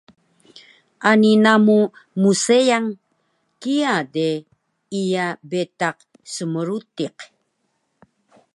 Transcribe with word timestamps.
Ani 1.09 1.31
namu 1.43 1.79
mseang. 2.21 2.87
Kiya 3.61 3.95
de 4.13 4.27
iya 5.01 5.27
betaq 5.49 5.97
smrutiq 6.33 7.17